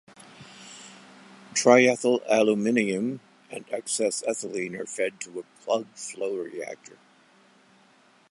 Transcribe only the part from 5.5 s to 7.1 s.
plug flow-reactor.